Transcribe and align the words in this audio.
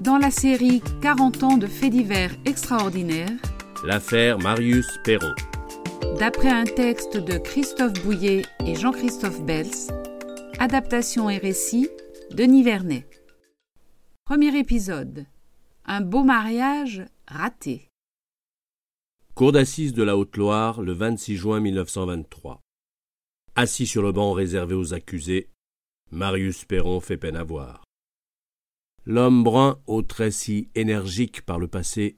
Dans 0.00 0.18
la 0.18 0.30
série 0.30 0.82
40 1.02 1.42
ans 1.42 1.58
de 1.58 1.66
faits 1.66 1.90
divers 1.92 2.34
extraordinaires, 2.44 3.30
L'affaire 3.84 4.38
Marius 4.38 4.86
Perron. 5.04 5.34
d'après 6.18 6.50
un 6.50 6.64
texte 6.64 7.16
de 7.16 7.38
Christophe 7.38 8.02
Bouillet 8.02 8.42
et 8.66 8.74
Jean-Christophe 8.74 9.42
Bels, 9.42 9.66
adaptation 10.58 11.28
et 11.30 11.38
récit 11.38 11.88
Denis 12.30 12.62
Vernet. 12.62 13.06
Premier 14.24 14.56
épisode. 14.58 15.26
Un 15.84 16.00
beau 16.02 16.22
mariage 16.24 17.02
raté. 17.26 17.88
Cour 19.34 19.52
d'assises 19.52 19.94
de 19.94 20.02
la 20.02 20.16
Haute-Loire, 20.16 20.82
le 20.82 20.92
26 20.92 21.36
juin 21.36 21.60
1923. 21.60 22.60
Assis 23.56 23.86
sur 23.86 24.02
le 24.02 24.12
banc 24.12 24.32
réservé 24.32 24.74
aux 24.74 24.94
accusés, 24.94 25.48
Marius 26.10 26.64
Perron 26.64 27.00
fait 27.00 27.16
peine 27.16 27.36
à 27.36 27.42
voir. 27.44 27.84
L'homme 29.10 29.42
brun, 29.42 29.80
aux 29.88 30.02
traits 30.02 30.32
si 30.32 30.68
énergiques 30.76 31.42
par 31.42 31.58
le 31.58 31.66
passé, 31.66 32.16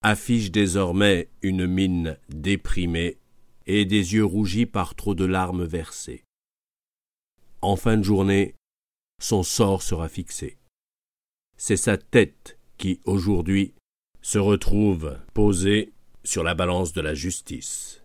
affiche 0.00 0.52
désormais 0.52 1.28
une 1.42 1.66
mine 1.66 2.20
déprimée 2.28 3.18
et 3.66 3.84
des 3.84 4.14
yeux 4.14 4.24
rougis 4.24 4.66
par 4.66 4.94
trop 4.94 5.16
de 5.16 5.24
larmes 5.24 5.64
versées. 5.64 6.22
En 7.62 7.74
fin 7.74 7.96
de 7.96 8.04
journée, 8.04 8.54
son 9.20 9.42
sort 9.42 9.82
sera 9.82 10.08
fixé. 10.08 10.56
C'est 11.56 11.76
sa 11.76 11.96
tête 11.96 12.60
qui, 12.78 13.00
aujourd'hui, 13.06 13.74
se 14.22 14.38
retrouve 14.38 15.18
posée 15.32 15.94
sur 16.22 16.44
la 16.44 16.54
balance 16.54 16.92
de 16.92 17.00
la 17.00 17.14
justice. 17.14 18.04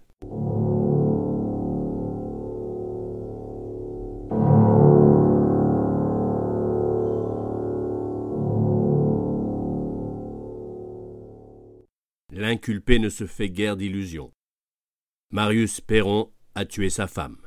Ne 12.67 13.09
se 13.09 13.25
fait 13.25 13.49
guère 13.49 13.77
d'illusions. 13.77 14.33
Marius 15.31 15.79
Perron 15.79 16.31
a 16.55 16.65
tué 16.65 16.89
sa 16.89 17.07
femme. 17.07 17.37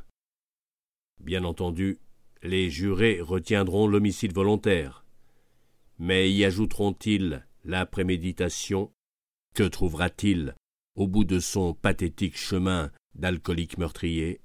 Bien 1.20 1.44
entendu, 1.44 2.00
les 2.42 2.70
jurés 2.70 3.20
retiendront 3.20 3.86
l'homicide 3.86 4.32
volontaire. 4.32 5.04
Mais 5.98 6.32
y 6.32 6.44
ajouteront-ils 6.44 7.46
la 7.64 7.84
préméditation? 7.84 8.90
Que 9.54 9.64
trouvera-t-il 9.64 10.54
au 10.94 11.06
bout 11.06 11.24
de 11.24 11.40
son 11.40 11.74
pathétique 11.74 12.36
chemin 12.36 12.90
d'alcoolique 13.14 13.78
meurtrier? 13.78 14.40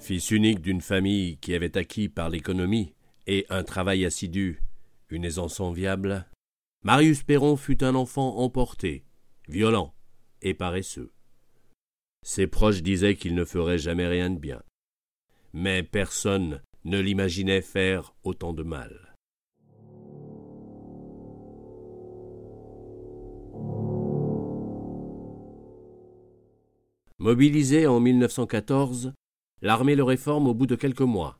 Fils 0.00 0.30
unique 0.30 0.60
d'une 0.60 0.80
famille 0.80 1.36
qui 1.38 1.54
avait 1.54 1.76
acquis 1.76 2.08
par 2.08 2.30
l'économie 2.30 2.94
et 3.26 3.46
un 3.50 3.62
travail 3.62 4.04
assidu 4.04 4.60
une 5.10 5.24
aisance 5.24 5.60
enviable, 5.60 6.26
Marius 6.84 7.22
Perron 7.22 7.56
fut 7.56 7.84
un 7.84 7.94
enfant 7.94 8.38
emporté, 8.38 9.04
violent 9.48 9.92
et 10.40 10.54
paresseux. 10.54 11.12
Ses 12.22 12.46
proches 12.46 12.82
disaient 12.82 13.16
qu'il 13.16 13.34
ne 13.34 13.44
ferait 13.44 13.78
jamais 13.78 14.06
rien 14.06 14.30
de 14.30 14.38
bien. 14.38 14.62
Mais 15.52 15.82
personne 15.82 16.62
ne 16.84 16.98
l'imaginait 17.00 17.62
faire 17.62 18.14
autant 18.22 18.52
de 18.52 18.62
mal. 18.62 19.14
Mobilisé 27.18 27.86
en 27.86 28.00
1914, 28.00 29.12
l'armée 29.62 29.94
le 29.94 30.04
réforme 30.04 30.46
au 30.46 30.54
bout 30.54 30.66
de 30.66 30.76
quelques 30.76 31.00
mois. 31.00 31.38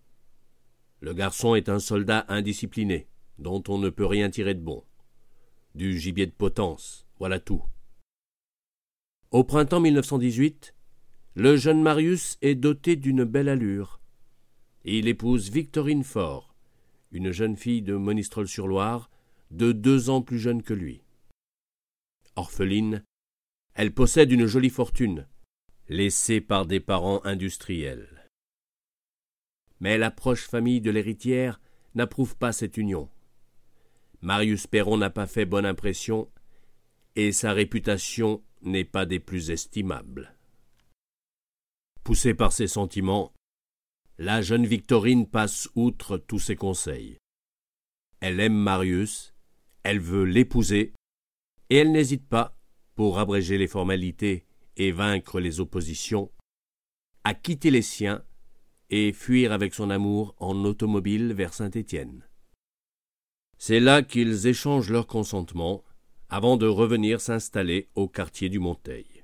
Le 1.01 1.15
garçon 1.15 1.55
est 1.55 1.69
un 1.69 1.79
soldat 1.79 2.27
indiscipliné, 2.29 3.09
dont 3.39 3.63
on 3.69 3.79
ne 3.79 3.89
peut 3.89 4.07
rien 4.07 4.31
tirer 4.31 4.55
de 4.55 4.61
bon. 4.61 4.85
Du 5.75 5.99
gibier 5.99 6.27
de 6.27 6.33
potence, 6.33 7.07
voilà 7.19 7.41
tout. 7.41 7.63
Au 9.31 9.45
printemps 9.45 9.81
1918, 9.81 10.75
le 11.35 11.57
jeune 11.57 11.81
Marius 11.81 12.37
est 12.43 12.57
doté 12.57 12.97
d'une 12.97 13.25
belle 13.25 13.49
allure. 13.49 14.01
Il 14.85 15.09
épouse 15.09 15.51
Victorine 15.51 16.05
Faure, 16.05 16.55
une 17.13 17.31
jeune 17.31 17.57
fille 17.57 17.83
de 17.83 17.95
Monistrol-sur-Loire, 17.95 19.11
de 19.51 19.73
deux 19.73 20.11
ans 20.11 20.23
plus 20.23 20.39
jeune 20.39 20.63
que 20.63 20.75
lui. 20.75 21.03
Orpheline, 22.37 23.05
elle 23.75 23.93
possède 23.93 24.33
une 24.33 24.47
jolie 24.47 24.71
fortune, 24.71 25.27
laissée 25.91 26.41
par 26.41 26.67
des 26.67 26.79
parents 26.79 27.21
industriels. 27.25 28.29
Mais 29.81 29.99
la 29.99 30.13
proche 30.13 30.47
famille 30.47 30.81
de 30.81 30.91
l'héritière 30.91 31.61
n'approuve 31.97 32.37
pas 32.37 32.53
cette 32.53 32.77
union. 32.77 33.11
Marius 34.23 34.69
Perron 34.69 34.99
n'a 34.99 35.11
pas 35.11 35.27
fait 35.27 35.47
bonne 35.47 35.67
impression, 35.67 36.31
et 37.17 37.33
sa 37.33 37.53
réputation 37.53 38.41
n'est 38.63 38.85
pas 38.85 39.05
des 39.05 39.19
plus 39.19 39.51
estimables. 39.51 40.37
Poussée 42.05 42.35
par 42.35 42.53
ses 42.53 42.69
sentiments, 42.69 43.33
la 44.17 44.43
jeune 44.43 44.67
Victorine 44.67 45.27
passe 45.27 45.69
outre 45.75 46.19
tous 46.19 46.39
ses 46.39 46.57
conseils. 46.57 47.19
Elle 48.21 48.39
aime 48.39 48.55
Marius, 48.55 49.35
elle 49.83 49.99
veut 49.99 50.25
l'épouser, 50.25 50.93
et 51.69 51.79
elle 51.79 51.91
n'hésite 51.91 52.29
pas, 52.29 52.57
pour 52.95 53.19
abréger 53.19 53.59
les 53.59 53.67
formalités 53.67 54.45
et 54.81 54.93
vaincre 54.93 55.41
les 55.41 55.61
oppositions, 55.61 56.33
à 57.23 57.35
quitter 57.35 57.71
les 57.71 57.83
siens 57.83 58.25
et 58.89 59.13
fuir 59.13 59.53
avec 59.53 59.75
son 59.75 59.91
amour 59.91 60.35
en 60.39 60.65
automobile 60.65 61.35
vers 61.35 61.53
Saint-Étienne. 61.53 62.27
C'est 63.59 63.79
là 63.79 64.03
qu'ils 64.03 64.47
échangent 64.47 64.89
leur 64.89 65.07
consentement 65.07 65.85
avant 66.31 66.57
de 66.57 66.67
revenir 66.67 67.21
s'installer 67.21 67.91
au 67.95 68.09
quartier 68.09 68.49
du 68.49 68.59
Monteil. 68.59 69.23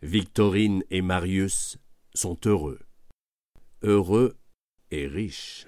Victorine 0.00 0.82
et 0.90 1.02
Marius 1.02 1.76
sont 2.14 2.38
heureux. 2.46 2.80
Heureux 3.82 4.38
et 4.90 5.06
riches. 5.06 5.66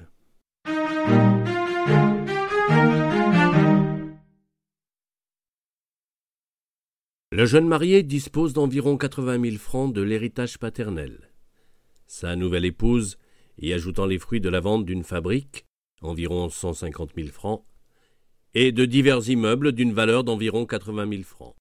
Le 7.34 7.47
jeune 7.47 7.67
marié 7.67 8.05
dispose 8.05 8.53
d'environ 8.53 8.97
quatre-vingt 8.97 9.39
mille 9.39 9.59
francs 9.59 9.93
de 9.93 10.03
l'héritage 10.03 10.56
paternel. 10.56 11.33
Sa 12.06 12.37
nouvelle 12.37 12.65
épouse, 12.65 13.19
y 13.59 13.72
ajoutant 13.72 14.06
les 14.06 14.20
fruits 14.20 14.41
de 14.41 14.49
la 14.49 14.61
vente 14.61 14.85
d'une 14.85 15.03
fabrique, 15.03 15.64
environ 16.00 16.49
cent 16.49 16.75
cinquante 16.75 17.17
mille 17.17 17.32
francs, 17.32 17.64
et 18.55 18.70
de 18.70 18.85
divers 18.85 19.29
immeubles 19.29 19.73
d'une 19.73 19.93
valeur 19.93 20.23
d'environ 20.23 20.64
quatre-vingt 20.64 21.06
mille 21.06 21.25
francs. 21.25 21.56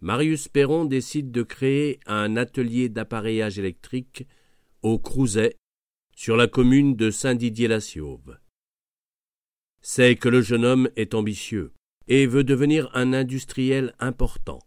Marius 0.00 0.48
Perron 0.48 0.86
décide 0.86 1.30
de 1.30 1.42
créer 1.42 2.00
un 2.06 2.38
atelier 2.38 2.88
d'appareillage 2.88 3.58
électrique 3.58 4.26
au 4.80 4.98
Crouzet, 4.98 5.58
sur 6.14 6.38
la 6.38 6.46
commune 6.46 6.96
de 6.96 7.10
Saint-Didier-la-Siauve. 7.10 8.38
C'est 9.82 10.16
que 10.16 10.30
le 10.30 10.40
jeune 10.40 10.64
homme 10.64 10.88
est 10.96 11.12
ambitieux 11.12 11.74
et 12.08 12.26
veut 12.26 12.44
devenir 12.44 12.90
un 12.94 13.12
industriel 13.12 13.94
important. 13.98 14.60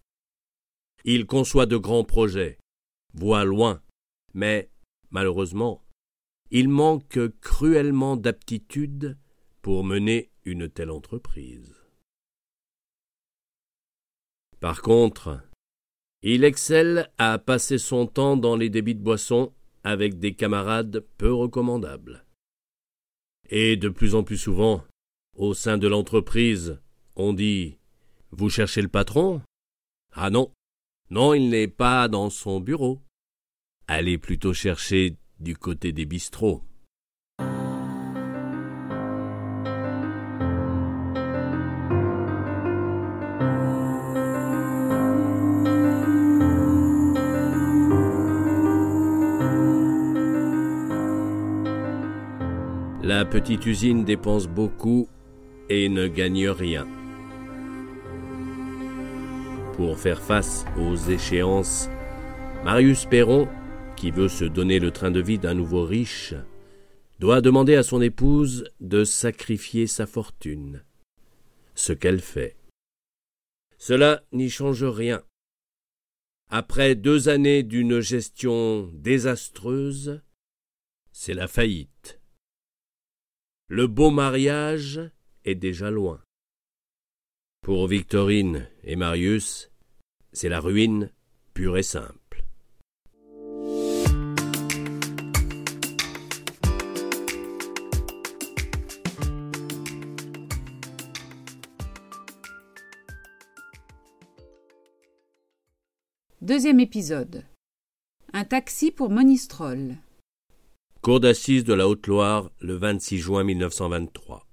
Il 1.06 1.26
conçoit 1.26 1.66
de 1.66 1.78
grands 1.78 2.04
projets, 2.04 2.60
voit 3.14 3.46
loin, 3.46 3.82
mais, 4.34 4.70
malheureusement, 5.12 5.84
il 6.52 6.68
manque 6.68 7.20
cruellement 7.42 8.18
d'aptitude 8.18 9.18
pour 9.62 9.84
mener 9.84 10.32
une 10.46 10.70
telle 10.70 10.92
entreprise. 10.92 11.76
Par 14.60 14.82
contre, 14.82 15.42
il 16.22 16.44
excelle 16.44 17.10
à 17.18 17.40
passer 17.40 17.78
son 17.78 18.08
temps 18.08 18.36
dans 18.36 18.58
les 18.58 18.70
débits 18.70 18.96
de 18.96 19.04
boissons 19.04 19.54
avec 19.84 20.20
des 20.20 20.34
camarades 20.34 21.06
peu 21.18 21.34
recommandables. 21.34 22.26
Et 23.50 23.78
de 23.78 23.88
plus 23.88 24.16
en 24.16 24.24
plus 24.24 24.38
souvent, 24.38 24.84
au 25.38 25.54
sein 25.54 25.78
de 25.78 25.88
l'entreprise, 25.88 26.82
on 27.20 27.34
dit 27.34 27.78
Vous 28.32 28.50
cherchez 28.50 28.82
le 28.82 28.88
patron? 28.88 29.42
Ah 30.14 30.30
non, 30.30 30.52
non, 31.10 31.34
il 31.34 31.50
n'est 31.50 31.68
pas 31.68 32.08
dans 32.08 32.30
son 32.30 32.62
bureau. 32.62 33.02
Allez 33.88 34.18
plutôt 34.18 34.54
chercher 34.54 35.18
du 35.40 35.56
côté 35.58 35.92
des 35.92 36.06
bistrots. 36.06 36.64
La 53.02 53.26
petite 53.26 53.66
usine 53.66 54.06
dépense 54.06 54.48
beaucoup 54.48 55.10
et 55.68 55.90
ne 55.90 56.08
gagne 56.08 56.48
rien. 56.48 56.88
Pour 59.80 59.98
faire 59.98 60.22
face 60.22 60.66
aux 60.78 60.98
échéances, 60.98 61.88
Marius 62.66 63.06
Perron, 63.06 63.48
qui 63.96 64.12
veut 64.12 64.28
se 64.28 64.44
donner 64.44 64.78
le 64.78 64.92
train 64.92 65.10
de 65.10 65.22
vie 65.22 65.40
d'un 65.40 65.54
nouveau 65.54 65.86
riche, 65.86 66.34
doit 67.20 67.40
demander 67.40 67.76
à 67.76 67.84
son 67.84 68.02
épouse 68.02 68.66
de 68.82 69.06
sacrifier 69.06 69.88
sa 69.88 70.06
fortune. 70.06 70.84
Ce 71.76 71.94
qu'elle 71.94 72.20
fait. 72.20 72.58
Cela 73.78 74.22
n'y 74.34 74.50
change 74.50 74.84
rien. 74.84 75.24
Après 76.50 76.96
deux 76.96 77.30
années 77.30 77.64
d'une 77.64 78.02
gestion 78.02 78.92
désastreuse, 78.96 80.22
c'est 81.14 81.34
la 81.34 81.48
faillite. 81.48 82.20
Le 83.70 83.88
beau 83.88 84.12
mariage 84.12 85.00
est 85.46 85.56
déjà 85.56 85.90
loin. 85.90 86.22
Pour 87.70 87.86
Victorine 87.86 88.68
et 88.84 88.96
Marius, 88.96 89.70
c'est 90.34 90.50
la 90.50 90.60
ruine 90.60 91.12
pure 91.54 91.78
et 91.78 91.84
simple. 91.84 92.44
Deuxième 106.42 106.80
épisode. 106.80 107.46
Un 108.34 108.46
taxi 108.46 108.90
pour 108.90 109.12
Monistrol. 109.12 109.98
Cour 111.04 111.20
d'assises 111.20 111.66
de 111.66 111.76
la 111.76 111.88
Haute-Loire, 111.88 112.50
le 112.62 112.74
26 112.74 113.20
juin 113.20 113.44
1923. 113.44 114.49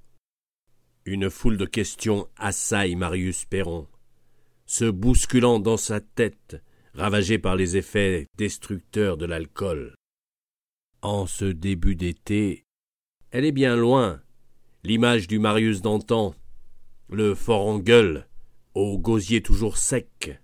Une 1.08 1.30
foule 1.30 1.56
de 1.56 1.66
questions 1.66 2.26
assaille 2.36 2.96
Marius 2.96 3.44
Perron, 3.44 3.86
se 4.66 4.86
bousculant 4.86 5.60
dans 5.60 5.76
sa 5.76 6.00
tête, 6.00 6.60
ravagée 6.94 7.38
par 7.38 7.54
les 7.54 7.76
effets 7.76 8.26
destructeurs 8.36 9.16
de 9.16 9.24
l'alcool. 9.24 9.94
En 11.02 11.28
ce 11.28 11.44
début 11.44 11.94
d'été, 11.94 12.64
elle 13.30 13.44
est 13.44 13.52
bien 13.52 13.76
loin, 13.76 14.20
l'image 14.82 15.28
du 15.28 15.38
Marius 15.38 15.80
d'antan, 15.80 16.34
le 17.08 17.36
fort 17.36 17.68
en 17.68 17.78
gueule, 17.78 18.26
au 18.74 18.98
gosier 18.98 19.42
toujours 19.42 19.76
sec. 19.76 20.40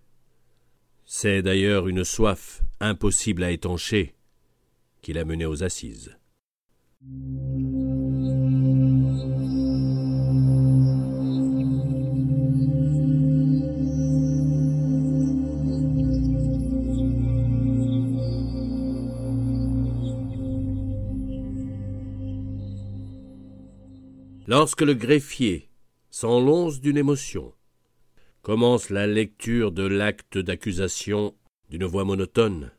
C'est 1.05 1.43
d'ailleurs 1.43 1.88
une 1.88 2.05
soif 2.05 2.62
impossible 2.79 3.43
à 3.43 3.50
étancher 3.50 4.14
qui 5.00 5.12
l'a 5.12 5.25
mené 5.25 5.44
aux 5.44 5.64
assises. 5.64 6.17
Lorsque 24.54 24.82
le 24.82 24.93
greffier 24.93 25.70
s'enlonce 26.10 26.82
d'une 26.82 26.99
émotion, 26.99 27.54
commence 28.43 28.90
la 28.90 29.06
lecture 29.06 29.72
de 29.72 29.82
l'acte 29.82 30.37
d'accusation 30.37 31.34
d'une 31.70 31.87
voix 31.87 32.04
monotone, 32.04 32.70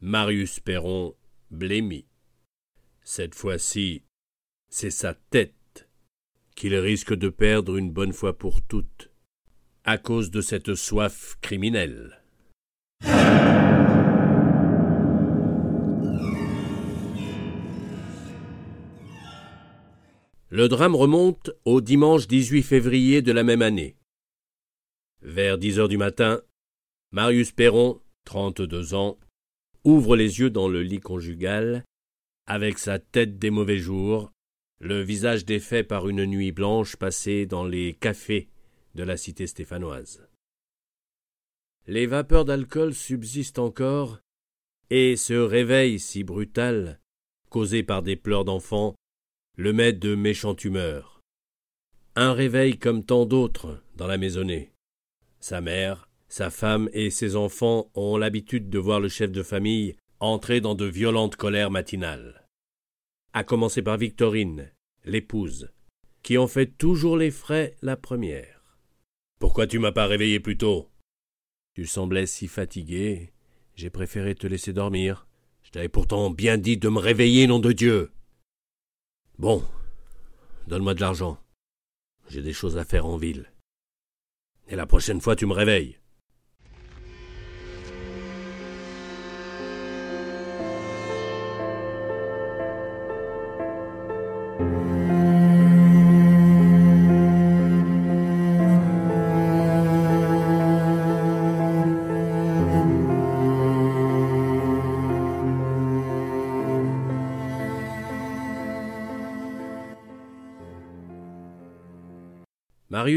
Marius 0.00 0.58
Perron 0.58 1.14
blêmit. 1.52 2.08
Cette 3.04 3.36
fois-ci, 3.36 4.02
c'est 4.68 4.90
sa 4.90 5.14
tête 5.14 5.88
qu'il 6.56 6.74
risque 6.74 7.14
de 7.14 7.28
perdre 7.28 7.76
une 7.76 7.92
bonne 7.92 8.12
fois 8.12 8.36
pour 8.36 8.60
toutes, 8.60 9.12
à 9.84 9.96
cause 9.96 10.32
de 10.32 10.40
cette 10.40 10.74
soif 10.74 11.36
criminelle. 11.40 12.20
Le 20.56 20.68
drame 20.68 20.94
remonte 20.94 21.50
au 21.64 21.80
dimanche 21.80 22.28
18 22.28 22.62
février 22.62 23.22
de 23.22 23.32
la 23.32 23.42
même 23.42 23.60
année. 23.60 23.96
Vers 25.20 25.58
dix 25.58 25.80
heures 25.80 25.88
du 25.88 25.96
matin, 25.98 26.42
Marius 27.10 27.50
Perron, 27.50 28.00
trente-deux 28.24 28.94
ans, 28.94 29.18
ouvre 29.82 30.14
les 30.14 30.38
yeux 30.38 30.50
dans 30.50 30.68
le 30.68 30.84
lit 30.84 31.00
conjugal, 31.00 31.82
avec 32.46 32.78
sa 32.78 33.00
tête 33.00 33.36
des 33.36 33.50
mauvais 33.50 33.78
jours, 33.78 34.30
le 34.78 35.02
visage 35.02 35.44
défait 35.44 35.82
par 35.82 36.08
une 36.08 36.24
nuit 36.24 36.52
blanche 36.52 36.94
passée 36.94 37.46
dans 37.46 37.64
les 37.64 37.94
cafés 37.94 38.48
de 38.94 39.02
la 39.02 39.16
cité 39.16 39.48
stéphanoise. 39.48 40.24
Les 41.88 42.06
vapeurs 42.06 42.44
d'alcool 42.44 42.94
subsistent 42.94 43.58
encore, 43.58 44.20
et 44.88 45.16
ce 45.16 45.34
réveil 45.34 45.98
si 45.98 46.22
brutal, 46.22 47.00
causé 47.50 47.82
par 47.82 48.04
des 48.04 48.14
pleurs 48.14 48.44
d'enfants, 48.44 48.94
le 49.56 49.72
met 49.72 49.92
de 49.92 50.16
méchante 50.16 50.64
humeur. 50.64 51.20
Un 52.16 52.32
réveil 52.32 52.76
comme 52.76 53.04
tant 53.04 53.24
d'autres 53.24 53.80
dans 53.96 54.08
la 54.08 54.18
maisonnée. 54.18 54.72
Sa 55.38 55.60
mère, 55.60 56.08
sa 56.28 56.50
femme 56.50 56.88
et 56.92 57.10
ses 57.10 57.36
enfants 57.36 57.88
ont 57.94 58.16
l'habitude 58.16 58.68
de 58.68 58.78
voir 58.80 58.98
le 58.98 59.08
chef 59.08 59.30
de 59.30 59.44
famille 59.44 59.94
entrer 60.18 60.60
dans 60.60 60.74
de 60.74 60.86
violentes 60.86 61.36
colères 61.36 61.70
matinales. 61.70 62.48
À 63.32 63.44
commencer 63.44 63.82
par 63.82 63.96
Victorine, 63.96 64.72
l'épouse, 65.04 65.70
qui 66.24 66.36
en 66.36 66.48
fait 66.48 66.76
toujours 66.76 67.16
les 67.16 67.30
frais 67.30 67.76
la 67.80 67.96
première. 67.96 68.78
Pourquoi 69.38 69.68
tu 69.68 69.78
m'as 69.78 69.92
pas 69.92 70.06
réveillé 70.06 70.40
plus 70.40 70.56
tôt 70.56 70.90
Tu 71.74 71.86
semblais 71.86 72.26
si 72.26 72.48
fatigué, 72.48 73.32
j'ai 73.76 73.90
préféré 73.90 74.34
te 74.34 74.48
laisser 74.48 74.72
dormir. 74.72 75.28
Je 75.62 75.70
t'avais 75.70 75.88
pourtant 75.88 76.30
bien 76.30 76.58
dit 76.58 76.76
de 76.76 76.88
me 76.88 76.98
réveiller, 76.98 77.46
nom 77.46 77.60
de 77.60 77.72
Dieu. 77.72 78.10
Bon, 79.38 79.64
donne-moi 80.68 80.94
de 80.94 81.00
l'argent. 81.00 81.38
J'ai 82.28 82.40
des 82.40 82.52
choses 82.52 82.78
à 82.78 82.84
faire 82.84 83.04
en 83.04 83.16
ville. 83.16 83.50
Et 84.68 84.76
la 84.76 84.86
prochaine 84.86 85.20
fois, 85.20 85.34
tu 85.34 85.44
me 85.44 85.52
réveilles. 85.52 85.98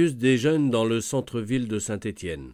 Déjeune 0.05 0.69
dans 0.69 0.85
le 0.85 1.01
centre-ville 1.01 1.67
de 1.67 1.79
Saint-Étienne 1.79 2.51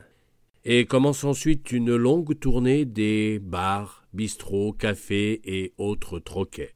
et 0.64 0.86
commence 0.86 1.26
ensuite 1.26 1.74
une 1.74 1.94
longue 1.94 2.40
tournée 2.40 2.86
des 2.86 3.40
bars, 3.40 4.08
bistrots, 4.14 4.72
cafés 4.72 5.42
et 5.44 5.74
autres 5.78 6.20
troquets. 6.20 6.74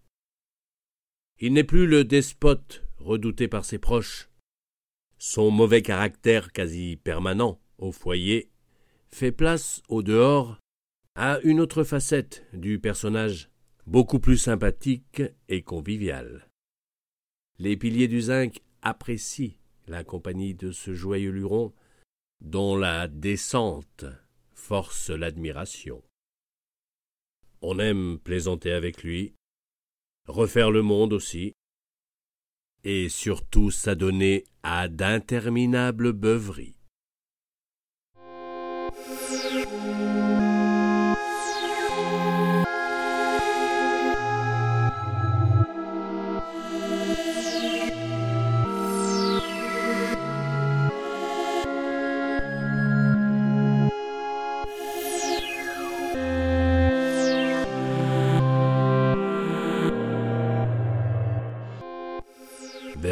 Il 1.40 1.54
n'est 1.54 1.64
plus 1.64 1.88
le 1.88 2.04
despote 2.04 2.84
redouté 2.98 3.48
par 3.48 3.64
ses 3.64 3.78
proches. 3.78 4.30
Son 5.18 5.52
mauvais 5.52 5.82
caractère 5.82 6.52
quasi 6.52 6.98
permanent 6.98 7.62
au 7.78 7.94
foyer 7.94 8.50
fait 9.10 9.32
place 9.32 9.82
au 9.88 10.04
dehors 10.04 10.58
à 11.16 11.40
une 11.44 11.62
autre 11.62 11.86
facette 11.86 12.46
du 12.52 12.78
personnage, 12.78 13.50
beaucoup 13.86 14.20
plus 14.20 14.38
sympathique 14.38 15.24
et 15.48 15.62
convivial. 15.62 16.50
Les 17.58 17.78
piliers 17.78 18.10
du 18.10 18.20
zinc 18.20 18.62
apprécient 18.82 19.54
la 19.88 20.04
compagnie 20.04 20.54
de 20.54 20.72
ce 20.72 20.94
joyeux 20.94 21.32
luron, 21.32 21.74
dont 22.42 22.76
la 22.76 23.08
descente 23.08 24.06
force 24.54 25.10
l'admiration. 25.10 26.04
On 27.62 27.80
aime 27.80 28.20
plaisanter 28.20 28.72
avec 28.72 29.04
lui, 29.04 29.34
refaire 30.28 30.72
le 30.72 30.82
monde 30.82 31.14
aussi, 31.14 31.54
et 32.84 33.10
surtout 33.10 33.72
s'adonner 33.72 34.46
à 34.64 34.88
d'interminables 34.88 36.14
beuveries. 36.14 36.77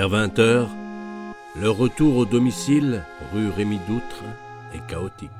Vers 0.05 0.12
vingt 0.12 0.38
heures, 0.38 0.69
le 1.59 1.67
retour 1.67 2.17
au 2.17 2.25
domicile, 2.25 3.03
rue 3.33 3.50
Rémy 3.50 3.79
d'Outre, 3.88 4.24
est 4.75 4.85
chaotique. 4.88 5.31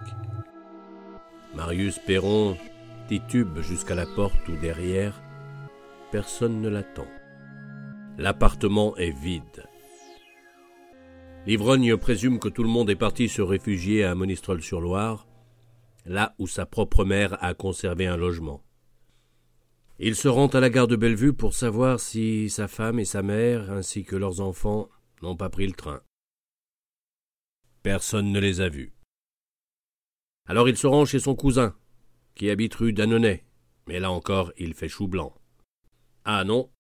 Marius 1.53 2.00
Perron 2.00 2.57
titube 3.07 3.60
jusqu'à 3.60 3.93
la 3.93 4.07
porte 4.07 4.50
où 4.50 4.53
derrière, 4.53 5.22
personne 6.12 6.62
ne 6.62 6.69
l'attend. 6.69 7.05
L'appartement 8.17 8.98
est 8.98 9.15
vide. 9.15 9.67
L'ivrogne 11.45 11.95
présume 11.95 12.39
que 12.39 12.50
tout 12.50 12.63
le 12.63 12.69
monde 12.69 12.89
est 12.89 12.95
parti 12.95 13.29
se 13.29 13.43
réfugier 13.43 14.03
à 14.03 14.15
Monistrol-sur-Loire, 14.15 15.27
là 16.07 16.34
où 16.39 16.48
sa 16.48 16.65
propre 16.65 17.05
mère 17.05 17.38
a 17.43 17.53
conservé 17.53 18.07
un 18.07 18.17
logement. 18.17 18.64
Il 19.98 20.16
se 20.16 20.28
rend 20.28 20.48
à 20.48 20.60
la 20.60 20.70
gare 20.70 20.88
de 20.88 20.98
Bellevue 20.98 21.34
pour 21.34 21.54
savoir 21.54 22.02
si 22.02 22.50
sa 22.50 22.68
femme 22.68 23.00
et 23.00 23.06
sa 23.06 23.22
mère, 23.22 23.72
ainsi 23.72 24.04
que 24.04 24.18
leurs 24.18 24.42
enfants, 24.42 24.90
n'ont 25.22 25.38
pas 25.38 25.50
pris 25.50 25.68
le 25.68 25.74
train. 25.74 26.02
Personne 27.82 28.32
ne 28.32 28.40
les 28.40 28.60
a 28.60 28.68
vus. 28.68 28.94
Alors 30.48 30.68
il 30.68 30.78
se 30.78 30.86
rend 30.86 31.06
chez 31.06 31.20
son 31.20 31.36
cousin, 31.36 31.78
qui 32.36 32.50
habite 32.50 32.75
rue 32.75 32.94
d'Annonay, 32.94 33.46
mais 33.88 34.00
là 34.00 34.12
encore 34.12 34.52
il 34.58 34.74
fait 34.74 34.90
chou 34.90 35.08
blanc. 35.08 35.34
Ah 36.25 36.44
non, 36.44 36.72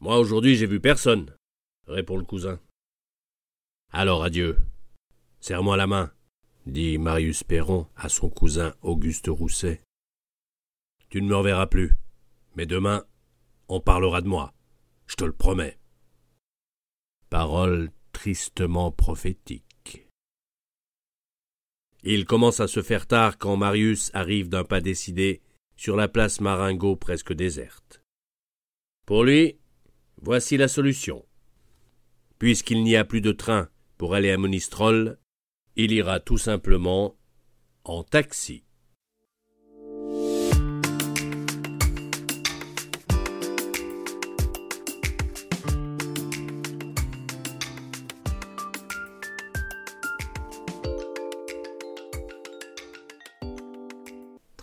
moi 0.00 0.18
aujourd'hui 0.18 0.54
j'ai 0.54 0.66
vu 0.66 0.80
personne, 0.80 1.34
répond 1.86 2.16
le 2.16 2.24
cousin. 2.24 2.60
Alors 3.90 4.22
adieu. 4.22 4.56
Serre-moi 5.40 5.76
la 5.76 5.88
main, 5.88 6.12
dit 6.66 6.98
Marius 6.98 7.42
Perron 7.42 7.88
à 7.96 8.08
son 8.08 8.30
cousin 8.30 8.74
Auguste 8.82 9.26
Rousset. 9.26 9.82
Tu 11.08 11.20
ne 11.20 11.28
me 11.28 11.34
reverras 11.34 11.66
plus. 11.66 11.96
Mais 12.54 12.66
demain, 12.66 13.04
on 13.68 13.80
parlera 13.80 14.20
de 14.20 14.28
moi, 14.28 14.52
je 15.06 15.16
te 15.16 15.24
le 15.24 15.32
promets. 15.32 15.78
Parole 17.30 17.90
tristement 18.12 18.92
prophétique. 18.92 20.06
Il 22.02 22.24
commence 22.26 22.60
à 22.60 22.68
se 22.68 22.82
faire 22.82 23.06
tard 23.06 23.38
quand 23.38 23.56
Marius 23.56 24.10
arrive 24.12 24.48
d'un 24.48 24.64
pas 24.64 24.80
décidé 24.80 25.40
sur 25.76 25.96
la 25.96 26.08
place 26.08 26.40
Maringot 26.40 26.96
presque 26.96 27.32
déserte. 27.32 28.02
Pour 29.06 29.24
lui, 29.24 29.58
voici 30.20 30.56
la 30.56 30.68
solution. 30.68 31.24
Puisqu'il 32.38 32.82
n'y 32.82 32.96
a 32.96 33.04
plus 33.04 33.20
de 33.20 33.32
train 33.32 33.68
pour 33.98 34.14
aller 34.14 34.30
à 34.30 34.38
Monistrol, 34.38 35.18
il 35.76 35.92
ira 35.92 36.20
tout 36.20 36.38
simplement 36.38 37.16
en 37.84 38.02
taxi. 38.02 38.64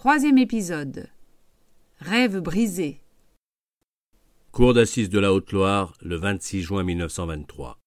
Troisième 0.02 0.38
épisode. 0.38 1.10
Rêve 2.00 2.40
brisé. 2.40 3.02
Cour 4.54 4.74
d'assises 4.74 5.10
de 5.10 5.20
la 5.20 5.34
Haute-Loire, 5.34 5.94
le 6.00 6.16
26 6.16 6.62
juin 6.62 6.84
1923. 6.84 7.78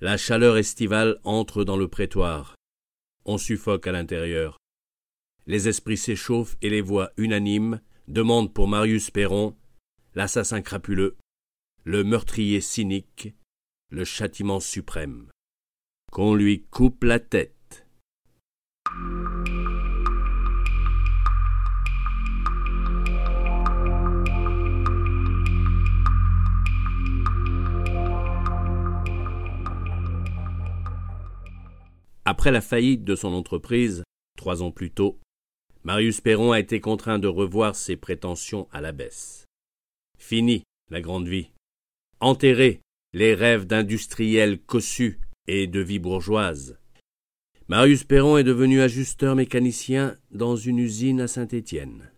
La 0.00 0.16
chaleur 0.16 0.56
estivale 0.56 1.18
entre 1.24 1.64
dans 1.64 1.76
le 1.76 1.88
prétoire. 1.88 2.54
On 3.24 3.38
suffoque 3.38 3.88
à 3.88 3.92
l'intérieur. 3.92 4.56
Les 5.48 5.66
esprits 5.66 5.96
s'échauffent 5.96 6.56
et 6.62 6.70
les 6.70 6.80
voix 6.80 7.10
unanimes 7.16 7.80
demandent 8.06 8.54
pour 8.54 8.68
Marius 8.68 9.10
Perron 9.10 9.56
l'assassin 10.14 10.62
crapuleux, 10.62 11.16
le 11.82 12.04
meurtrier 12.04 12.60
cynique, 12.60 13.34
le 13.90 14.04
châtiment 14.04 14.60
suprême. 14.60 15.28
Qu'on 16.12 16.36
lui 16.36 16.62
coupe 16.70 17.02
la 17.02 17.18
tête. 17.18 17.84
Après 32.24 32.50
la 32.50 32.60
faillite 32.60 33.04
de 33.04 33.16
son 33.16 33.32
entreprise, 33.34 34.02
trois 34.36 34.62
ans 34.62 34.70
plus 34.70 34.90
tôt, 34.90 35.18
Marius 35.82 36.22
Perron 36.22 36.52
a 36.52 36.60
été 36.60 36.80
contraint 36.80 37.18
de 37.18 37.28
revoir 37.28 37.76
ses 37.76 37.96
prétentions 37.96 38.66
à 38.72 38.80
la 38.80 38.92
baisse. 38.92 39.44
Fini 40.18 40.62
la 40.90 41.02
grande 41.02 41.28
vie. 41.28 41.50
Enterré 42.20 42.80
les 43.12 43.34
rêves 43.34 43.66
d'industriels 43.66 44.58
cossus 44.58 45.20
et 45.46 45.66
de 45.66 45.80
vie 45.80 45.98
bourgeoise. 45.98 46.78
Marius 47.68 48.04
Perron 48.04 48.38
est 48.38 48.44
devenu 48.44 48.80
ajusteur 48.80 49.36
mécanicien 49.36 50.16
dans 50.30 50.56
une 50.56 50.78
usine 50.78 51.20
à 51.20 51.28
Saint-Étienne. 51.28 52.10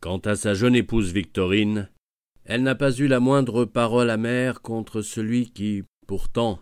Quant 0.00 0.18
à 0.18 0.36
sa 0.36 0.54
jeune 0.54 0.76
épouse 0.76 1.12
Victorine, 1.12 1.90
elle 2.44 2.62
n'a 2.62 2.74
pas 2.74 2.92
eu 2.92 3.06
la 3.06 3.20
moindre 3.20 3.66
parole 3.66 4.10
amère 4.10 4.62
contre 4.62 5.02
celui 5.02 5.50
qui, 5.50 5.84
pourtant, 6.06 6.60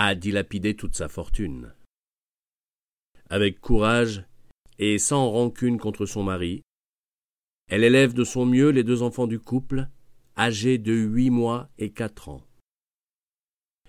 a 0.00 0.14
dilapidé 0.14 0.76
toute 0.76 0.94
sa 0.94 1.08
fortune. 1.08 1.74
Avec 3.30 3.58
courage 3.58 4.24
et 4.78 4.96
sans 4.96 5.28
rancune 5.28 5.76
contre 5.76 6.06
son 6.06 6.22
mari, 6.22 6.62
elle 7.66 7.82
élève 7.82 8.14
de 8.14 8.22
son 8.22 8.46
mieux 8.46 8.68
les 8.70 8.84
deux 8.84 9.02
enfants 9.02 9.26
du 9.26 9.40
couple, 9.40 9.88
âgés 10.36 10.78
de 10.78 10.92
huit 10.92 11.30
mois 11.30 11.68
et 11.78 11.90
quatre 11.90 12.28
ans. 12.28 12.46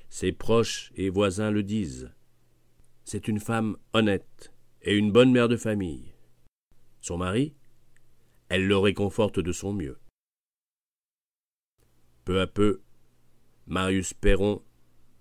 Ses 0.10 0.32
proches 0.32 0.92
et 0.96 1.12
voisins 1.12 1.52
le 1.52 1.62
disent. 1.62 2.12
C'est 3.04 3.28
une 3.28 3.40
femme 3.40 3.78
honnête 3.94 4.52
et 4.82 4.98
une 4.98 5.12
bonne 5.12 5.32
mère 5.32 5.48
de 5.48 5.58
famille. 5.58 6.12
Son 7.02 7.18
mari, 7.18 7.54
elle 8.50 8.66
le 8.66 8.78
réconforte 8.80 9.40
de 9.40 9.52
son 9.52 9.74
mieux. 9.74 10.00
Peu 12.26 12.42
à 12.42 12.48
peu, 12.48 12.82
Marius 13.68 14.16
Perron 14.16 14.64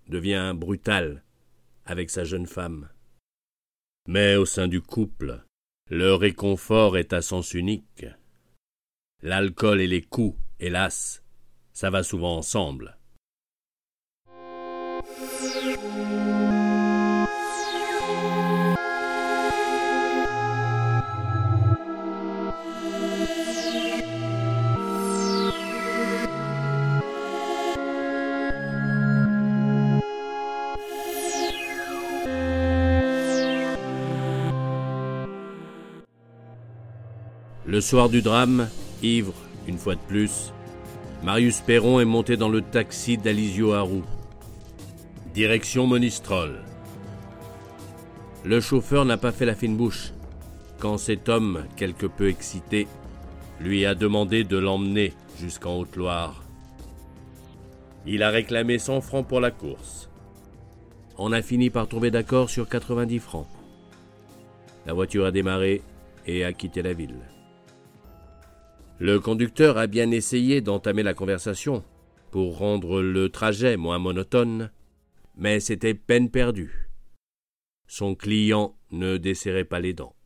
devient 0.09 0.53
brutal 0.55 1.23
avec 1.85 2.09
sa 2.09 2.23
jeune 2.23 2.47
femme. 2.47 2.89
Mais 4.07 4.35
au 4.35 4.45
sein 4.45 4.67
du 4.67 4.81
couple, 4.81 5.43
le 5.89 6.13
réconfort 6.13 6.97
est 6.97 7.13
à 7.13 7.21
sens 7.21 7.53
unique. 7.53 8.05
L'alcool 9.21 9.81
et 9.81 9.87
les 9.87 10.01
coups, 10.01 10.39
hélas, 10.59 11.23
ça 11.73 11.89
va 11.89 12.03
souvent 12.03 12.37
ensemble. 12.37 12.98
Le 37.79 37.81
soir 37.81 38.09
du 38.09 38.21
drame, 38.21 38.67
ivre, 39.01 39.33
une 39.65 39.77
fois 39.77 39.95
de 39.95 40.01
plus, 40.01 40.51
Marius 41.23 41.61
Perron 41.61 42.01
est 42.01 42.05
monté 42.05 42.35
dans 42.35 42.49
le 42.49 42.61
taxi 42.61 43.17
d'Alizio 43.17 43.71
Harou. 43.71 44.03
Direction 45.33 45.87
Monistrol. 45.87 46.59
Le 48.43 48.59
chauffeur 48.59 49.05
n'a 49.05 49.15
pas 49.15 49.31
fait 49.31 49.45
la 49.45 49.55
fine 49.55 49.77
bouche 49.77 50.11
quand 50.77 50.97
cet 50.97 51.29
homme, 51.29 51.63
quelque 51.77 52.05
peu 52.05 52.27
excité, 52.27 52.85
lui 53.61 53.85
a 53.85 53.95
demandé 53.95 54.43
de 54.43 54.57
l'emmener 54.57 55.13
jusqu'en 55.39 55.77
Haute-Loire. 55.77 56.43
Il 58.05 58.23
a 58.23 58.29
réclamé 58.29 58.77
100 58.77 58.99
francs 58.99 59.25
pour 59.25 59.39
la 59.39 59.51
course. 59.51 60.09
On 61.17 61.31
a 61.31 61.41
fini 61.41 61.69
par 61.69 61.87
tomber 61.87 62.11
d'accord 62.11 62.49
sur 62.49 62.67
90 62.67 63.19
francs. 63.19 63.47
La 64.85 64.91
voiture 64.91 65.25
a 65.25 65.31
démarré 65.31 65.81
et 66.27 66.43
a 66.43 66.51
quitté 66.51 66.81
la 66.81 66.91
ville. 66.91 67.15
Le 69.01 69.21
conducteur 69.21 69.77
a 69.77 69.87
bien 69.87 70.11
essayé 70.11 70.59
d'entamer 70.59 71.03
la 71.03 71.13
conversation 71.13 71.85
pour 72.31 72.57
rendre 72.57 73.01
le 73.01 73.29
trajet 73.29 73.77
moins 73.77 73.97
monotone, 73.97 74.71
mais 75.37 75.61
c'était 75.61 75.93
peine 75.93 76.29
perdue. 76.29 76.89
Son 77.87 78.13
client 78.13 78.75
ne 78.91 79.15
desserrait 79.15 79.63
pas 79.63 79.79
les 79.79 79.93
dents. 79.93 80.17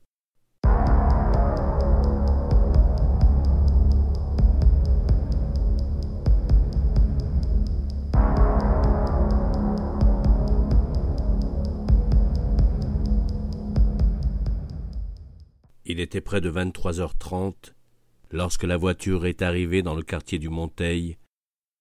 Il 15.86 16.00
était 16.00 16.22
près 16.22 16.42
de 16.42 16.50
23h30 16.50 17.74
lorsque 18.34 18.64
la 18.64 18.78
voiture 18.78 19.28
est 19.28 19.44
arrivée 19.44 19.84
dans 19.84 19.94
le 19.94 20.02
quartier 20.02 20.40
du 20.40 20.50
Monteil, 20.50 21.18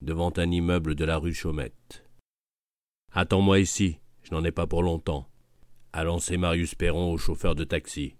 devant 0.02 0.32
un 0.36 0.50
immeuble 0.50 0.94
de 0.94 1.04
la 1.06 1.16
rue 1.16 1.32
Chaumette. 1.32 2.04
Attends-moi 3.10 3.58
ici, 3.58 3.98
je 4.22 4.34
n'en 4.34 4.44
ai 4.44 4.52
pas 4.52 4.66
pour 4.66 4.82
longtemps, 4.82 5.30
a 5.94 6.04
lancé 6.04 6.36
Marius 6.36 6.74
Perron 6.74 7.10
au 7.10 7.16
chauffeur 7.16 7.54
de 7.54 7.64
taxi. 7.64 8.16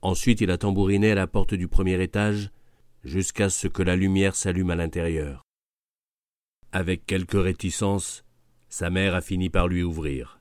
Ensuite 0.00 0.40
il 0.40 0.50
a 0.52 0.58
tambouriné 0.58 1.10
à 1.10 1.16
la 1.16 1.26
porte 1.26 1.54
du 1.54 1.66
premier 1.66 2.00
étage 2.00 2.50
jusqu'à 3.02 3.50
ce 3.50 3.66
que 3.66 3.82
la 3.82 3.96
lumière 3.96 4.36
s'allume 4.36 4.70
à 4.70 4.76
l'intérieur. 4.76 5.42
Avec 6.70 7.04
quelque 7.04 7.36
réticence, 7.36 8.24
sa 8.68 8.90
mère 8.90 9.16
a 9.16 9.20
fini 9.20 9.50
par 9.50 9.66
lui 9.66 9.82
ouvrir. 9.82 10.40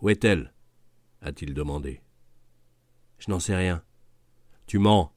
Où 0.00 0.08
est-elle? 0.08 0.54
a-t-il 1.20 1.52
demandé. 1.52 2.00
Je 3.18 3.30
n'en 3.30 3.40
sais 3.40 3.56
rien. 3.56 3.84
Tu 4.70 4.78
mens. 4.78 5.12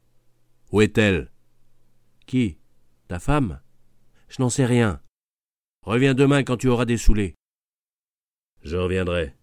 Où 0.72 0.82
est-elle? 0.82 1.32
Qui? 2.26 2.58
Ta 3.08 3.20
femme? 3.20 3.62
Je 4.28 4.42
n'en 4.42 4.50
sais 4.50 4.66
rien. 4.66 5.00
Reviens 5.84 6.16
demain 6.16 6.44
quand 6.44 6.58
tu 6.58 6.70
auras 6.70 6.86
des 6.86 6.98
saoulés. 6.98 7.36
Je 8.64 8.78
reviendrai. 8.78 9.36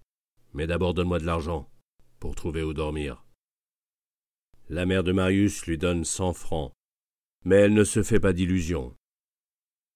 Mais 0.52 0.66
d'abord 0.66 0.94
donne-moi 0.94 1.20
de 1.20 1.26
l'argent 1.26 1.70
pour 2.18 2.34
trouver 2.34 2.64
où 2.64 2.74
dormir. 2.74 3.24
La 4.68 4.84
mère 4.84 5.04
de 5.04 5.12
Marius 5.12 5.64
lui 5.66 5.78
donne 5.78 6.04
cent 6.04 6.32
francs, 6.32 6.72
mais 7.44 7.54
elle 7.54 7.74
ne 7.74 7.84
se 7.84 8.02
fait 8.02 8.18
pas 8.18 8.32
d'illusions. 8.32 8.96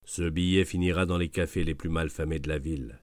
Ce 0.04 0.22
billet 0.22 0.64
finira 0.64 1.06
dans 1.06 1.18
les 1.18 1.28
cafés 1.28 1.64
les 1.64 1.74
plus 1.74 1.90
malfamés 1.90 2.38
de 2.38 2.48
la 2.48 2.60
ville. 2.60 3.02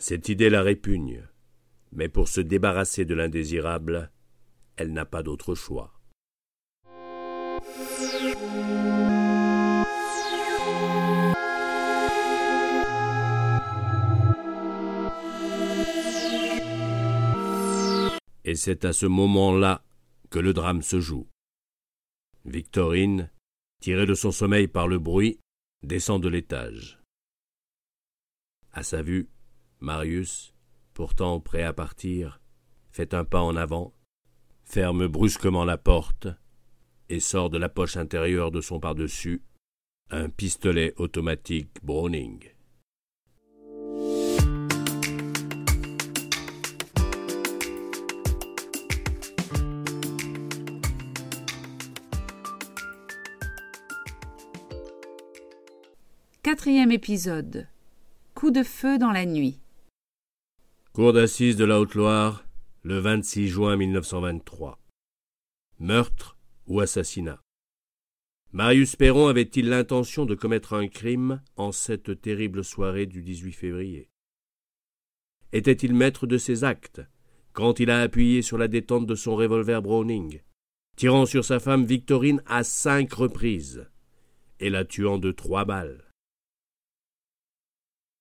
Cette 0.00 0.28
idée 0.28 0.50
la 0.50 0.62
répugne 0.62 1.24
mais 1.92 2.08
pour 2.08 2.26
se 2.26 2.40
débarrasser 2.40 3.04
de 3.04 3.14
l'indésirable, 3.14 4.10
elle 4.82 4.92
n'a 4.92 5.04
pas 5.04 5.22
d'autre 5.22 5.54
choix. 5.54 5.94
Et 18.44 18.56
c'est 18.56 18.84
à 18.84 18.92
ce 18.92 19.06
moment-là 19.06 19.84
que 20.30 20.40
le 20.40 20.52
drame 20.52 20.82
se 20.82 20.98
joue. 20.98 21.28
Victorine, 22.44 23.30
tirée 23.80 24.04
de 24.04 24.14
son 24.14 24.32
sommeil 24.32 24.66
par 24.66 24.88
le 24.88 24.98
bruit, 24.98 25.38
descend 25.84 26.20
de 26.20 26.28
l'étage. 26.28 26.98
À 28.72 28.82
sa 28.82 29.00
vue, 29.02 29.30
Marius, 29.78 30.56
pourtant 30.92 31.38
prêt 31.38 31.62
à 31.62 31.72
partir, 31.72 32.40
fait 32.90 33.14
un 33.14 33.24
pas 33.24 33.42
en 33.42 33.54
avant, 33.54 33.94
ferme 34.64 35.06
brusquement 35.06 35.64
la 35.64 35.76
porte 35.76 36.28
et 37.08 37.20
sort 37.20 37.50
de 37.50 37.58
la 37.58 37.68
poche 37.68 37.96
intérieure 37.96 38.50
de 38.50 38.60
son 38.60 38.80
par-dessus 38.80 39.42
un 40.10 40.28
pistolet 40.28 40.92
automatique 40.98 41.70
Browning. 41.82 42.52
Quatrième 56.42 56.92
épisode. 56.92 57.68
Coup 58.34 58.50
de 58.50 58.62
feu 58.62 58.98
dans 58.98 59.12
la 59.12 59.24
nuit. 59.24 59.58
Cour 60.92 61.14
d'assises 61.14 61.56
de 61.56 61.64
la 61.64 61.80
Haute-Loire, 61.80 62.44
le 62.84 62.98
26 62.98 63.46
juin 63.46 63.76
1923. 63.76 64.80
Meurtre 65.78 66.36
ou 66.66 66.80
assassinat 66.80 67.40
Marius 68.50 68.96
Perron 68.96 69.28
avait-il 69.28 69.68
l'intention 69.68 70.26
de 70.26 70.34
commettre 70.34 70.72
un 70.72 70.88
crime 70.88 71.40
en 71.54 71.70
cette 71.70 72.20
terrible 72.20 72.64
soirée 72.64 73.06
du 73.06 73.22
18 73.22 73.52
février? 73.52 74.10
Était-il 75.52 75.94
maître 75.94 76.26
de 76.26 76.38
ses 76.38 76.64
actes 76.64 77.00
quand 77.52 77.78
il 77.78 77.88
a 77.88 78.00
appuyé 78.00 78.42
sur 78.42 78.58
la 78.58 78.66
détente 78.66 79.06
de 79.06 79.14
son 79.14 79.36
revolver 79.36 79.80
Browning, 79.80 80.40
tirant 80.96 81.24
sur 81.24 81.44
sa 81.44 81.60
femme 81.60 81.84
Victorine 81.84 82.42
à 82.46 82.64
cinq 82.64 83.12
reprises 83.12 83.88
et 84.58 84.70
la 84.70 84.84
tuant 84.84 85.18
de 85.18 85.30
trois 85.30 85.64
balles? 85.64 86.10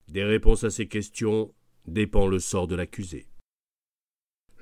Des 0.07 0.23
réponses 0.23 0.65
à 0.65 0.69
ces 0.69 0.87
questions 0.87 1.51
dépend 1.87 2.27
le 2.27 2.37
sort 2.37 2.67
de 2.67 2.75
l'accusé. 2.75 3.30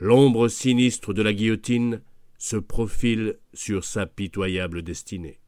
L'ombre 0.01 0.47
sinistre 0.47 1.13
de 1.13 1.21
la 1.21 1.33
guillotine 1.33 2.01
se 2.37 2.55
profile 2.55 3.37
sur 3.53 3.83
sa 3.83 4.05
pitoyable 4.05 4.81
destinée. 4.81 5.41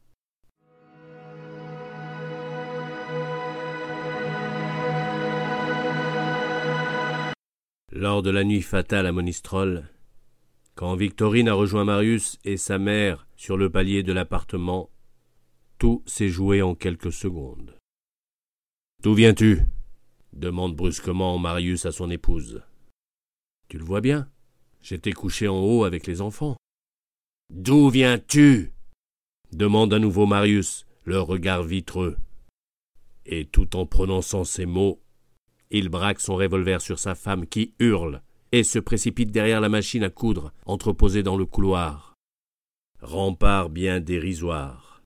Lors 7.90 8.22
de 8.22 8.28
la 8.28 8.44
nuit 8.44 8.60
fatale 8.60 9.06
à 9.06 9.12
Monistrol, 9.12 9.88
quand 10.74 10.96
Victorine 10.96 11.48
a 11.48 11.54
rejoint 11.54 11.84
Marius 11.84 12.38
et 12.44 12.58
sa 12.58 12.78
mère 12.78 13.26
sur 13.36 13.56
le 13.56 13.70
palier 13.70 14.02
de 14.02 14.12
l'appartement, 14.12 14.90
tout 15.78 16.02
s'est 16.04 16.28
joué 16.28 16.60
en 16.60 16.74
quelques 16.74 17.12
secondes. 17.12 17.78
D'où 19.02 19.14
viens-tu? 19.14 19.62
demande 20.34 20.76
brusquement 20.76 21.38
Marius 21.38 21.86
à 21.86 21.92
son 21.92 22.10
épouse. 22.10 22.62
Tu 23.68 23.78
le 23.78 23.84
vois 23.84 24.02
bien, 24.02 24.28
j'étais 24.82 25.12
couché 25.12 25.48
en 25.48 25.58
haut 25.58 25.84
avec 25.84 26.06
les 26.06 26.20
enfants. 26.20 26.56
D'où 27.50 27.88
viens-tu? 27.88 28.72
demande 29.52 29.92
à 29.92 29.98
nouveau 29.98 30.26
Marius, 30.26 30.86
le 31.04 31.20
regard 31.20 31.62
vitreux. 31.62 32.16
Et 33.26 33.44
tout 33.44 33.76
en 33.76 33.86
prononçant 33.86 34.44
ces 34.44 34.66
mots, 34.66 35.00
il 35.70 35.88
braque 35.88 36.20
son 36.20 36.36
revolver 36.36 36.80
sur 36.80 36.98
sa 36.98 37.14
femme 37.14 37.46
qui 37.46 37.74
hurle 37.78 38.22
et 38.52 38.64
se 38.64 38.78
précipite 38.78 39.30
derrière 39.30 39.60
la 39.60 39.68
machine 39.68 40.04
à 40.04 40.10
coudre 40.10 40.52
entreposée 40.66 41.22
dans 41.22 41.36
le 41.36 41.46
couloir. 41.46 42.14
Rempart 43.00 43.70
bien 43.70 44.00
dérisoire. 44.00 45.02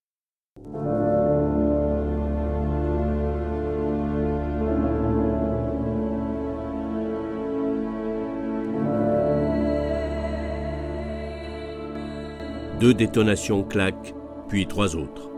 Deux 12.81 12.93
détonations 12.93 13.65
claquent, 13.65 14.15
puis 14.49 14.67
trois 14.67 14.97
autres. 14.97 15.31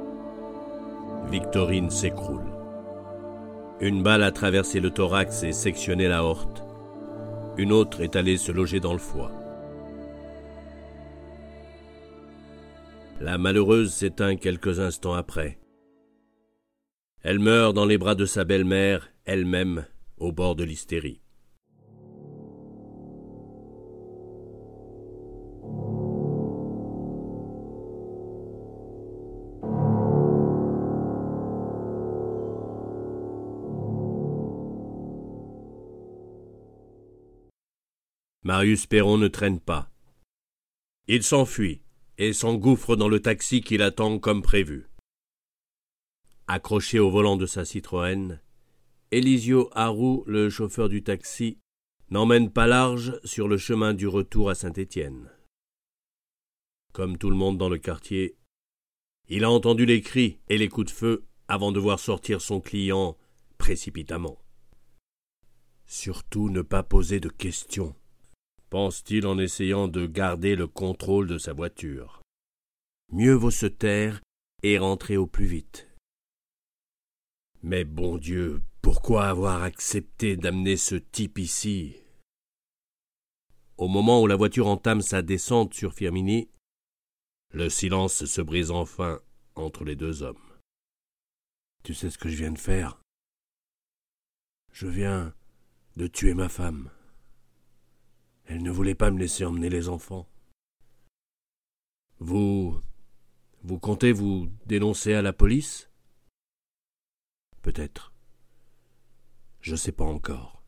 Victorine 1.30 1.88
s'écroule. 1.88 2.50
Une 3.80 4.02
balle 4.02 4.24
a 4.24 4.32
traversé 4.32 4.80
le 4.80 4.90
thorax 4.90 5.44
et 5.44 5.52
sectionné 5.52 6.08
la 6.08 6.24
horte. 6.24 6.64
Une 7.56 7.70
autre 7.70 8.00
est 8.00 8.16
allée 8.16 8.38
se 8.38 8.50
loger 8.50 8.80
dans 8.80 8.92
le 8.92 8.98
foie. 8.98 9.30
La 13.20 13.38
malheureuse 13.38 13.92
s'éteint 13.92 14.34
quelques 14.34 14.80
instants 14.80 15.14
après. 15.14 15.60
Elle 17.22 17.38
meurt 17.38 17.72
dans 17.72 17.86
les 17.86 17.98
bras 17.98 18.16
de 18.16 18.24
sa 18.24 18.42
belle-mère, 18.42 19.10
elle-même, 19.24 19.86
au 20.16 20.32
bord 20.32 20.56
de 20.56 20.64
l'hystérie. 20.64 21.20
Marius 38.48 38.86
Perron 38.86 39.18
ne 39.18 39.28
traîne 39.28 39.60
pas. 39.60 39.90
Il 41.06 41.22
s'enfuit 41.22 41.82
et 42.16 42.32
s'engouffre 42.32 42.96
dans 42.96 43.10
le 43.10 43.20
taxi 43.20 43.60
qui 43.60 43.76
l'attend 43.76 44.18
comme 44.18 44.40
prévu. 44.40 44.88
Accroché 46.46 46.98
au 46.98 47.10
volant 47.10 47.36
de 47.36 47.44
sa 47.44 47.66
Citroën, 47.66 48.40
Elisio 49.10 49.68
Harou, 49.72 50.24
le 50.26 50.48
chauffeur 50.48 50.88
du 50.88 51.02
taxi, 51.02 51.58
n'emmène 52.08 52.50
pas 52.50 52.66
large 52.66 53.20
sur 53.22 53.48
le 53.48 53.58
chemin 53.58 53.92
du 53.92 54.08
retour 54.08 54.48
à 54.48 54.54
Saint-Étienne. 54.54 55.30
Comme 56.94 57.18
tout 57.18 57.28
le 57.28 57.36
monde 57.36 57.58
dans 57.58 57.68
le 57.68 57.76
quartier, 57.76 58.38
il 59.28 59.44
a 59.44 59.50
entendu 59.50 59.84
les 59.84 60.00
cris 60.00 60.38
et 60.48 60.56
les 60.56 60.70
coups 60.70 60.86
de 60.86 60.96
feu 60.96 61.26
avant 61.48 61.70
de 61.70 61.80
voir 61.80 62.00
sortir 62.00 62.40
son 62.40 62.62
client 62.62 63.14
précipitamment. 63.58 64.38
Surtout 65.84 66.48
ne 66.48 66.62
pas 66.62 66.82
poser 66.82 67.20
de 67.20 67.28
questions, 67.28 67.94
pense-t-il 68.70 69.26
en 69.26 69.38
essayant 69.38 69.88
de 69.88 70.06
garder 70.06 70.56
le 70.56 70.66
contrôle 70.66 71.26
de 71.26 71.38
sa 71.38 71.52
voiture. 71.52 72.22
Mieux 73.12 73.34
vaut 73.34 73.50
se 73.50 73.66
taire 73.66 74.20
et 74.62 74.78
rentrer 74.78 75.16
au 75.16 75.26
plus 75.26 75.46
vite. 75.46 75.88
Mais 77.62 77.84
bon 77.84 78.18
Dieu, 78.18 78.62
pourquoi 78.82 79.28
avoir 79.28 79.62
accepté 79.62 80.36
d'amener 80.36 80.76
ce 80.76 80.94
type 80.94 81.38
ici? 81.38 81.96
Au 83.76 83.88
moment 83.88 84.22
où 84.22 84.26
la 84.26 84.36
voiture 84.36 84.66
entame 84.66 85.02
sa 85.02 85.22
descente 85.22 85.74
sur 85.74 85.94
Firmini, 85.94 86.50
le 87.52 87.70
silence 87.70 88.24
se 88.24 88.40
brise 88.42 88.70
enfin 88.70 89.20
entre 89.54 89.84
les 89.84 89.96
deux 89.96 90.22
hommes. 90.22 90.36
Tu 91.84 91.94
sais 91.94 92.10
ce 92.10 92.18
que 92.18 92.28
je 92.28 92.36
viens 92.36 92.52
de 92.52 92.58
faire? 92.58 93.00
Je 94.72 94.86
viens 94.86 95.34
de 95.96 96.06
tuer 96.06 96.34
ma 96.34 96.48
femme. 96.48 96.90
Elle 98.48 98.62
ne 98.62 98.70
voulait 98.70 98.94
pas 98.94 99.10
me 99.10 99.18
laisser 99.18 99.44
emmener 99.44 99.68
les 99.68 99.88
enfants. 99.90 100.26
Vous. 102.18 102.80
Vous 103.62 103.78
comptez 103.78 104.12
vous 104.12 104.48
dénoncer 104.64 105.12
à 105.12 105.20
la 105.20 105.34
police? 105.34 105.90
Peut-être. 107.60 108.14
Je 109.60 109.72
ne 109.72 109.76
sais 109.76 109.92
pas 109.92 110.04
encore. 110.04 110.62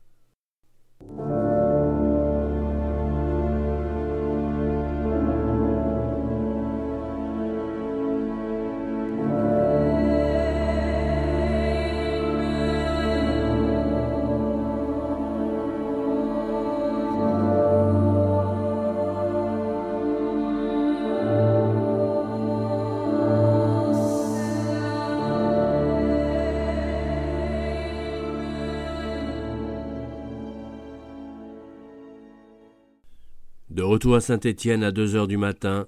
Retour 33.91 34.15
à 34.15 34.21
Saint-Étienne 34.21 34.85
à 34.85 34.93
deux 34.93 35.15
heures 35.15 35.27
du 35.27 35.35
matin, 35.35 35.85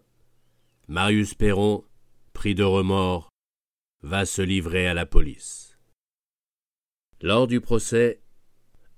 Marius 0.89 1.35
Perron, 1.35 1.85
pris 2.33 2.53
de 2.53 2.63
remords, 2.63 3.29
va 4.01 4.25
se 4.25 4.41
livrer 4.41 4.87
à 4.87 4.93
la 4.93 5.05
police. 5.05 5.77
Lors 7.21 7.47
du 7.47 7.61
procès, 7.61 8.19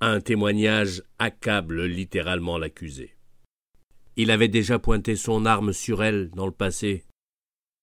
un 0.02 0.22
témoignage 0.22 1.04
accable 1.20 1.84
littéralement 1.84 2.58
l'accusé. 2.58 3.16
Il 4.16 4.32
avait 4.32 4.48
déjà 4.48 4.80
pointé 4.80 5.16
son 5.16 5.46
arme 5.46 5.72
sur 5.72 6.02
elle 6.02 6.32
dans 6.32 6.48
le 6.48 6.52
passé. 6.52 7.06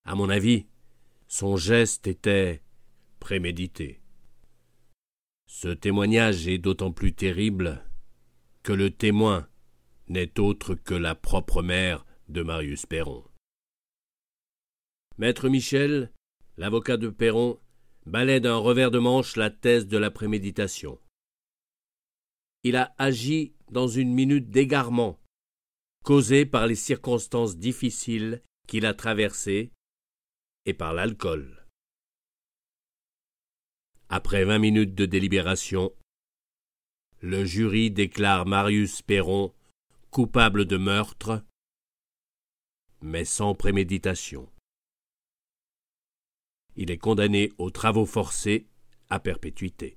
À 0.04 0.16
mon 0.16 0.28
avis, 0.28 0.66
son 1.28 1.56
geste 1.56 2.08
était 2.08 2.62
prémédité. 3.20 4.00
Ce 5.46 5.68
témoignage 5.68 6.48
est 6.48 6.58
d'autant 6.58 6.90
plus 6.90 7.12
terrible 7.12 7.85
que 8.64 8.72
le 8.72 8.90
témoin 8.90 9.46
n'est 10.08 10.38
autre 10.38 10.74
que 10.74 10.94
la 10.94 11.14
propre 11.14 11.62
mère 11.62 12.04
de 12.28 12.42
Marius 12.42 12.86
Perron. 12.86 13.24
Maître 15.18 15.48
Michel, 15.48 16.12
l'avocat 16.56 16.96
de 16.96 17.08
Perron, 17.08 17.60
balaie 18.06 18.40
d'un 18.40 18.56
revers 18.56 18.90
de 18.90 18.98
manche 18.98 19.36
la 19.36 19.50
thèse 19.50 19.86
de 19.86 19.98
la 19.98 20.10
préméditation. 20.10 20.98
Il 22.64 22.76
a 22.76 22.94
agi 22.98 23.54
dans 23.70 23.88
une 23.88 24.12
minute 24.12 24.50
d'égarement, 24.50 25.20
causée 26.04 26.46
par 26.46 26.66
les 26.66 26.74
circonstances 26.74 27.56
difficiles 27.56 28.42
qu'il 28.66 28.86
a 28.86 28.94
traversées 28.94 29.72
et 30.66 30.74
par 30.74 30.94
l'alcool. 30.94 31.66
Après 34.08 34.44
vingt 34.44 34.58
minutes 34.58 34.94
de 34.94 35.06
délibération, 35.06 35.92
le 37.20 37.44
jury 37.44 37.90
déclare 37.90 38.46
Marius 38.46 39.00
Perron 39.02 39.54
coupable 40.12 40.66
de 40.66 40.77
meurtre, 40.77 41.42
mais 43.01 43.25
sans 43.25 43.55
préméditation. 43.55 44.46
Il 46.77 46.90
est 46.90 46.98
condamné 46.98 47.51
aux 47.57 47.70
travaux 47.70 48.05
forcés 48.05 48.66
à 49.09 49.20
perpétuité. 49.20 49.96